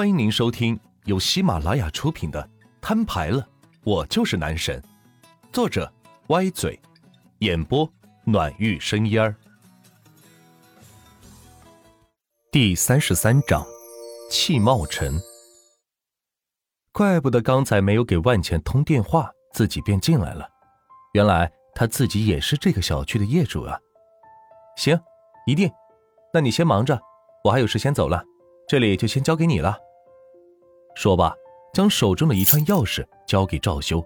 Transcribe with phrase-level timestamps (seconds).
[0.00, 2.42] 欢迎您收听由喜马拉雅出品的
[2.80, 3.46] 《摊牌了，
[3.84, 4.80] 我就是男神》，
[5.52, 5.92] 作者
[6.28, 6.80] 歪嘴，
[7.40, 7.86] 演播
[8.24, 9.36] 暖玉生烟儿。
[12.50, 13.62] 第三十三章，
[14.30, 15.20] 气冒尘。
[16.94, 20.48] 怪不得刚才没有给万钱通电话，自己便进来了。
[21.12, 23.78] 原来他自己也是这个小区的业主啊。
[24.78, 24.98] 行，
[25.46, 25.70] 一定。
[26.32, 26.98] 那你先忙着，
[27.44, 28.24] 我还有事先走了。
[28.66, 29.76] 这里就先交给你了。
[30.94, 31.34] 说罢，
[31.72, 34.04] 将手中的一串钥匙交给赵修，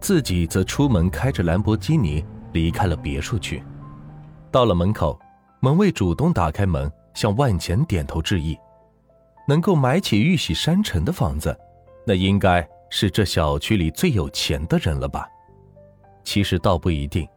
[0.00, 3.62] 自己则出门开着兰博基尼离开了别墅区。
[4.50, 5.18] 到了门口，
[5.60, 8.56] 门卫主动打开门，向万钱点头致意。
[9.46, 11.54] 能够买起玉玺山城的房子，
[12.06, 15.28] 那应该是这小区里最有钱的人了吧？
[16.22, 17.28] 其实倒不一定，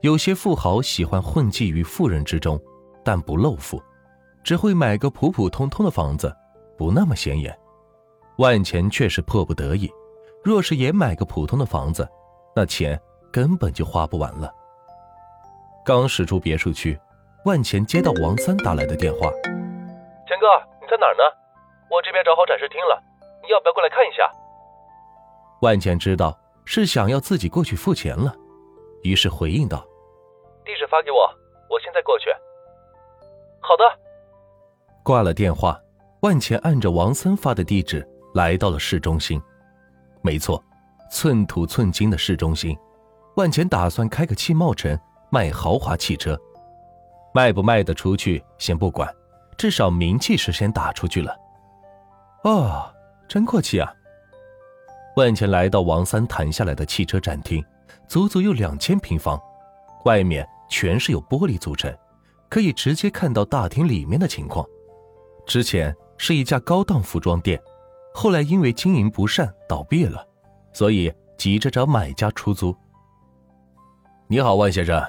[0.00, 2.60] 有些富豪喜欢混迹于富人之中，
[3.04, 3.80] 但不露富。
[4.42, 6.34] 只会买个普普通通的房子，
[6.76, 7.56] 不那么显眼。
[8.36, 9.90] 万钱却是迫不得已，
[10.42, 12.08] 若是也买个普通的房子，
[12.56, 13.00] 那钱
[13.32, 14.52] 根本就花不完了。
[15.84, 16.98] 刚驶出别墅区，
[17.44, 19.30] 万钱接到王三打来的电话
[20.26, 20.46] ：“钱哥，
[20.80, 21.22] 你在哪儿呢？
[21.90, 23.02] 我这边找好展示厅了，
[23.42, 24.30] 你要不要过来看一下？”
[25.60, 28.34] 万钱知道是想要自己过去付钱了，
[29.02, 29.84] 于是回应道
[30.64, 31.18] ：“地址发给我，
[31.68, 32.30] 我现在过去。”
[33.60, 33.84] 好的。
[35.04, 35.78] 挂了电话，
[36.20, 39.40] 万钱按着王三发的地址来到了市中心。
[40.22, 40.62] 没错，
[41.10, 42.76] 寸土寸金的市中心。
[43.36, 44.98] 万钱打算开个汽贸城
[45.30, 46.38] 卖豪华汽车，
[47.32, 49.08] 卖不卖得出去先不管，
[49.56, 51.34] 至少名气是先打出去了。
[52.44, 52.92] 哦，
[53.26, 53.90] 真阔气啊！
[55.16, 57.64] 万钱来到王三谈下来的汽车展厅，
[58.06, 59.40] 足足有两千平方，
[60.04, 61.94] 外面全是由玻璃组成，
[62.50, 64.66] 可以直接看到大厅里面的情况。
[65.46, 67.58] 之前是一家高档服装店，
[68.14, 70.26] 后来因为经营不善倒闭了，
[70.72, 72.76] 所以急着找买家出租。
[74.26, 75.02] 你好，万先生，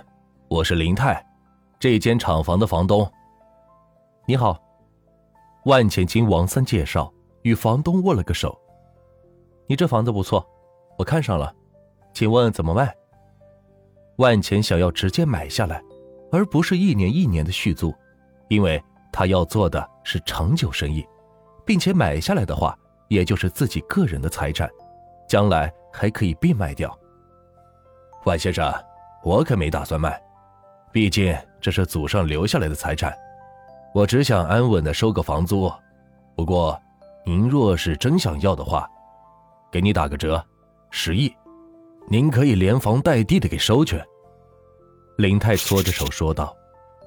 [0.47, 1.23] 我是林泰，
[1.79, 3.09] 这间厂房的房东。
[4.25, 4.57] 你好，
[5.65, 7.11] 万钱经王三介绍，
[7.43, 8.57] 与房东握了个手。
[9.67, 10.45] 你这房子不错，
[10.97, 11.53] 我看上了，
[12.13, 12.93] 请问怎么卖？
[14.17, 15.81] 万钱想要直接买下来，
[16.31, 17.93] 而不是一年一年的续租，
[18.47, 18.81] 因为。
[19.15, 21.07] 他要做的是长久生意，
[21.63, 22.75] 并且买下来的话，
[23.13, 24.69] 也就是自己个人的财产，
[25.27, 26.97] 将来还可以变卖掉。
[28.25, 28.73] 万先生，
[29.23, 30.19] 我可没打算卖，
[30.91, 33.15] 毕竟这是祖上留下来的财产，
[33.93, 35.71] 我只想安稳的收个房租。
[36.35, 36.79] 不过，
[37.25, 38.89] 您若是真想要的话，
[39.71, 40.43] 给你打个折，
[40.89, 41.31] 十亿，
[42.09, 44.01] 您可以连房带地的给收去。
[45.17, 46.55] 林泰搓着手说道：“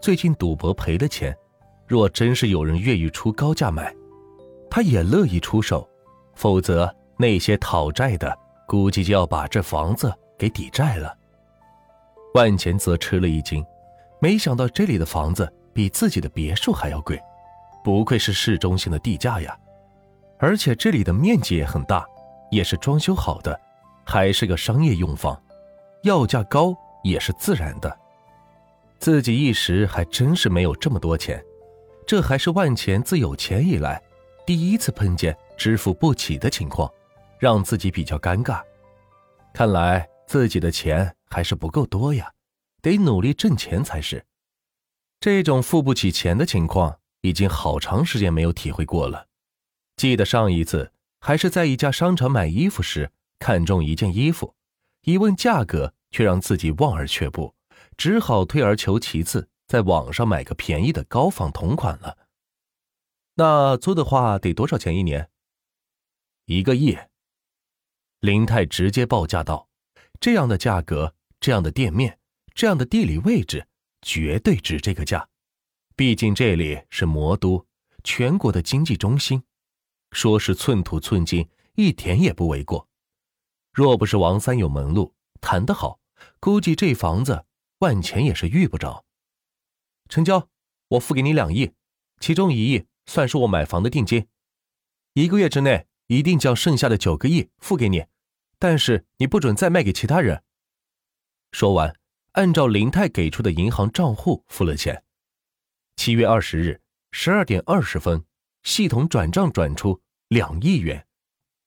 [0.00, 1.37] 最近赌博赔的钱。”
[1.89, 3.95] 若真是有人愿意出高价买，
[4.69, 5.89] 他也乐意出手。
[6.36, 8.36] 否则，那些讨债的
[8.69, 11.12] 估计就要把这房子给抵债了。
[12.34, 13.64] 万钱则吃了一惊，
[14.20, 17.19] 没想到这里的房子比自己的别墅还要贵，
[17.82, 19.58] 不愧是市中心的地价呀！
[20.38, 22.06] 而且这里的面积也很大，
[22.50, 23.58] 也是装修好的，
[24.04, 25.41] 还是个商业用房，
[26.03, 27.98] 要价高也是自然的。
[28.98, 31.42] 自己一时还真是没有这么多钱。
[32.06, 34.00] 这还是万钱自有钱以来
[34.47, 36.91] 第一次碰见支付不起的情况，
[37.39, 38.62] 让自己比较尴尬。
[39.53, 42.33] 看来自己的钱还是不够多呀，
[42.83, 44.25] 得努力挣钱才是。
[45.21, 49.28] 这种付不起钱的情况已经好长时间没有体会过了。
[49.97, 54.55] 记得上一次还是在一家商场买衣服时，看中一件衣服，
[55.03, 57.55] 一问价格却让自己望而却步，
[57.97, 59.49] 只好退而求其次。
[59.66, 62.16] 在网上买个便宜的高仿同款了。
[63.34, 65.28] 那租的话得多少钱一年？
[66.47, 66.97] 一个亿。
[68.21, 69.69] 林泰直接报价道
[70.19, 72.19] ：“这样的价格，这样的店面，
[72.55, 73.67] 这样的地理位置，
[74.03, 75.29] 绝对值这个价。
[75.97, 77.67] 毕竟这里是魔都，
[78.05, 79.43] 全国的经济中心，
[80.13, 82.89] 说是寸土寸金，一点也不为过。
[83.72, 85.99] 若不是王三有门路，谈得好，
[86.39, 87.45] 估计这房子
[87.78, 89.04] 万钱也是遇不着。”
[90.09, 90.49] 成交，
[90.89, 91.72] 我付给你两亿，
[92.21, 94.28] 其中一亿算是我买房的定金，
[95.15, 98.04] 一个月之内一定将剩下的九个亿付给你，
[98.58, 100.42] 但是你不准再卖给其他人。
[101.53, 101.97] 说完，
[102.32, 105.04] 按照林泰给出的银行账户付了钱。
[105.97, 106.80] 七月二十日
[107.10, 108.24] 十二点二十分，
[108.62, 111.06] 系统转账转出两亿元，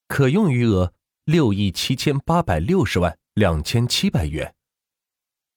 [0.06, 0.94] 可用余额
[1.24, 4.54] 六亿七千八百六十万两千七百元。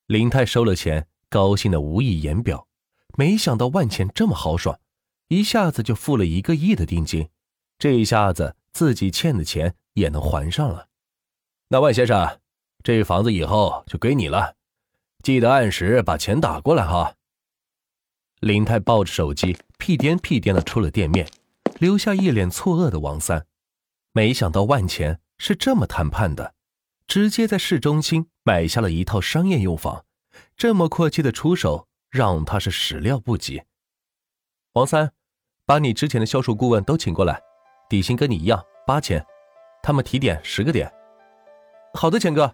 [0.07, 2.67] 林泰收了钱，高兴的无以言表。
[3.15, 4.79] 没想到万钱这么豪爽，
[5.27, 7.29] 一下子就付了一个亿的定金，
[7.77, 10.87] 这一下子自己欠的钱也能还上了。
[11.69, 12.39] 那万先生，
[12.83, 14.55] 这房子以后就归你了，
[15.23, 17.15] 记得按时把钱打过来哈。
[18.39, 21.27] 林泰抱着手机，屁颠屁颠的出了店面，
[21.79, 23.45] 留下一脸错愕的王三。
[24.11, 26.53] 没想到万钱是这么谈判的，
[27.07, 30.05] 直接在市中心买下了一套商业用房，
[30.57, 33.63] 这么阔气的出手，让他是始料不及。
[34.73, 35.13] 王三，
[35.65, 37.41] 把你之前的销售顾问都请过来，
[37.93, 39.23] 底薪跟你一样八千，
[39.83, 40.91] 他们提点十个点。
[41.93, 42.51] 好的，钱哥。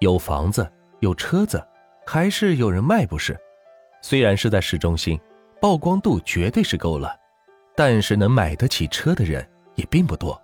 [0.00, 0.70] 有房子，
[1.00, 1.66] 有车子，
[2.06, 3.34] 还是有人卖不是？
[4.02, 5.18] 虽然是在市中心，
[5.62, 7.18] 曝光度绝对是够了，
[7.74, 10.38] 但是能买得起车的人也并不多，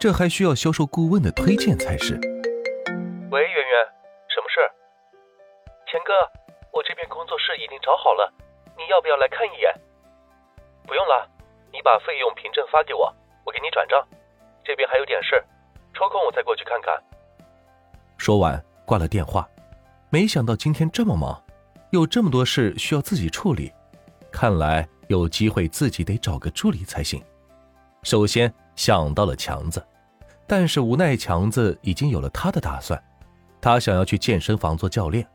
[0.00, 2.14] 这还需要销售顾问的推荐才是。
[2.14, 3.84] 喂，圆圆，
[4.32, 4.56] 什么事？
[5.92, 6.14] 钱哥，
[6.72, 8.32] 我这边工作室已经找好了，
[8.78, 9.70] 你要不要来看一眼？
[10.86, 11.28] 不用了，
[11.74, 13.12] 你把费用凭证发给我，
[13.44, 14.00] 我给你转账。
[14.62, 15.44] 这边还有点事，
[15.92, 16.94] 抽空我再过去看看。
[18.16, 19.48] 说完挂了电话，
[20.08, 21.42] 没想到今天这么忙。
[21.90, 23.72] 有这么多事需要自己处理，
[24.30, 27.20] 看来有机会自己得找个助理才行。
[28.04, 29.84] 首先想到了强子，
[30.46, 33.02] 但是无奈强子已经有了他的打算，
[33.60, 35.26] 他想要去健身房做教练，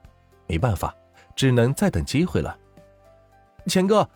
[0.47, 0.95] 没办法，
[1.35, 2.57] 只能再等机会了。
[3.68, 4.09] 钱哥，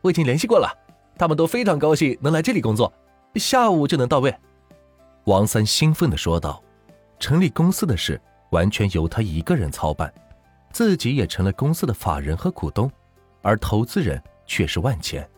[0.00, 0.76] 我已经联系过了，
[1.18, 2.92] 他们都非常高兴能来这里工作，
[3.34, 4.34] 下午就能到位。
[5.24, 6.62] 王三兴奋地说道
[7.18, 8.18] ：“成立公司的事
[8.50, 10.12] 完全由他一个人操办。”
[10.70, 12.90] 自己也成了公司的法人和股东，
[13.42, 15.28] 而投资人却是万钱。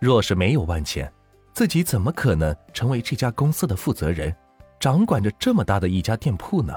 [0.00, 1.10] 若是没有万钱，
[1.52, 4.34] 自己怎么可能成为这家公司的负责人，
[4.80, 6.74] 掌管着这么大的一家店铺呢？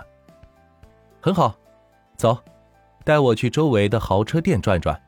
[1.22, 1.56] 很好，
[2.18, 2.38] 走，
[3.04, 5.02] 带我去周围的豪车店转转，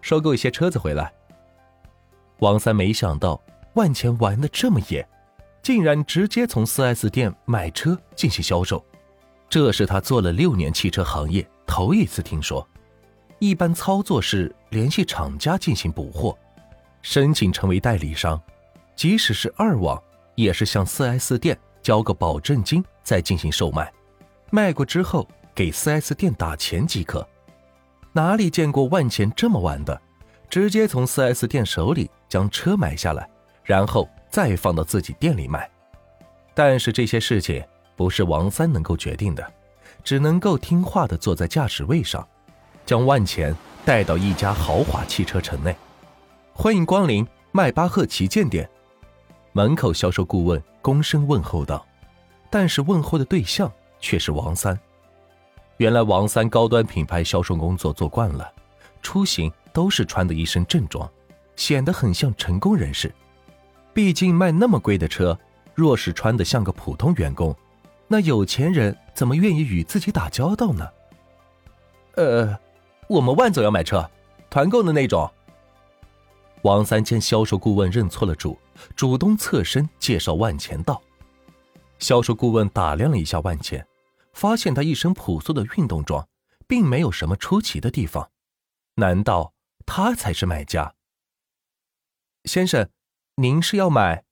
[0.00, 1.12] 收购一些车子回来。
[2.40, 3.40] 王三没想到
[3.74, 5.06] 万钱玩的这么野，
[5.62, 8.84] 竟然直接从 4S 店买车进行销售，
[9.48, 11.46] 这是他做了六年汽车行业。
[11.66, 12.66] 头一次听说，
[13.38, 16.36] 一般操作是联系厂家进行补货，
[17.02, 18.40] 申请成为代理商，
[18.96, 20.02] 即使是二网，
[20.34, 23.92] 也是向 4S 店交个保证金再进行售卖，
[24.50, 27.26] 卖过之后给 4S 店打钱即可。
[28.12, 30.00] 哪里见过万钱这么玩的？
[30.50, 33.28] 直接从 4S 店手里将车买下来，
[33.62, 35.70] 然后再放到自己店里卖。
[36.54, 37.62] 但是这些事情
[37.96, 39.52] 不是王三能够决定的。
[40.04, 42.26] 只能够听话的坐在驾驶位上，
[42.86, 43.54] 将万钱
[43.84, 45.74] 带到一家豪华汽车城内。
[46.54, 48.68] 欢迎光临迈巴赫旗舰店。
[49.52, 51.84] 门口销售顾问躬身问候道，
[52.48, 54.78] 但是问候的对象却是王三。
[55.76, 58.50] 原来王三高端品牌销售工作做惯了，
[59.02, 61.08] 出行都是穿的一身正装，
[61.54, 63.14] 显得很像成功人士。
[63.94, 65.38] 毕竟卖那么贵的车，
[65.72, 67.56] 若是穿的像个普通员工。
[68.08, 70.84] 那有钱人怎么愿意与自己打交道呢？
[72.16, 72.58] 呃，
[73.06, 74.04] 我们万总要买车，
[74.50, 75.30] 团购的那种。
[76.62, 78.58] 王三见销售顾问认错了主，
[78.96, 81.00] 主动侧身介绍万钱道。
[82.00, 83.86] 销售顾问打量了一下万钱，
[84.32, 86.26] 发现他一身朴素的运动装，
[86.66, 88.28] 并没有什么出奇的地方。
[88.96, 89.52] 难道
[89.90, 90.94] 他才是买家？
[92.44, 92.90] 先生，
[93.36, 94.26] 您是要买？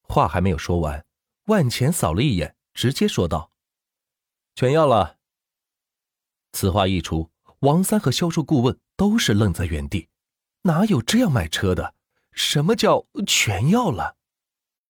[0.00, 1.04] 话还没有说完，
[1.44, 2.56] 万钱扫了一眼。
[2.72, 3.52] 直接说道
[4.56, 5.18] ：“全要了。”
[6.52, 7.30] 此话一出，
[7.60, 10.08] 王三和销售顾问都是愣在原地，
[10.62, 11.94] 哪有这样买车的？
[12.32, 14.16] 什么叫全要了？